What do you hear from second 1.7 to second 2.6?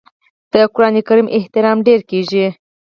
ډیر کیږي.